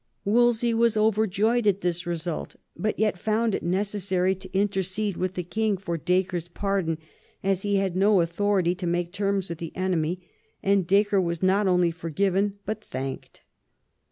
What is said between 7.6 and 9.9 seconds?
he had no authority to make terms with the